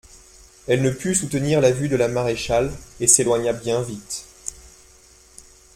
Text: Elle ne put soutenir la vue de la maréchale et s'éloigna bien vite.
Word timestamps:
Elle 0.67 0.81
ne 0.81 0.89
put 0.89 1.13
soutenir 1.13 1.61
la 1.61 1.71
vue 1.71 1.87
de 1.87 1.95
la 1.95 2.07
maréchale 2.07 2.73
et 2.99 3.05
s'éloigna 3.05 3.53
bien 3.53 3.83
vite. 3.83 4.25